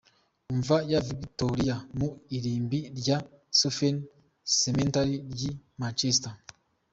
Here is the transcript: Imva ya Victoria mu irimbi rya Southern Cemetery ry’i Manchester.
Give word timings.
Imva 0.53 0.77
ya 0.91 0.99
Victoria 1.09 1.75
mu 1.97 2.09
irimbi 2.37 2.79
rya 2.99 3.17
Southern 3.59 3.97
Cemetery 4.59 5.15
ry’i 5.31 5.51
Manchester. 5.81 6.33